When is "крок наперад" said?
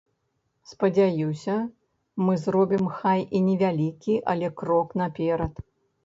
4.63-5.53